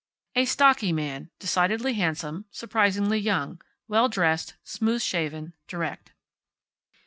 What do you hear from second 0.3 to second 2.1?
A stocky man, decidedly